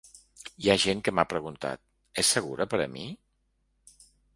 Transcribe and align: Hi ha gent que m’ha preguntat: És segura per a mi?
Hi 0.63 0.71
ha 0.71 0.77
gent 0.83 1.03
que 1.09 1.13
m’ha 1.19 1.27
preguntat: 1.35 1.85
És 2.25 2.35
segura 2.39 2.71
per 2.75 2.85
a 2.87 2.93
mi? 2.99 3.09